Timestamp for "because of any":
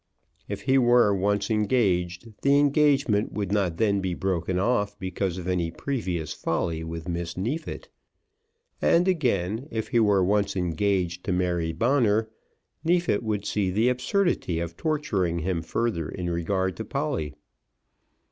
4.97-5.69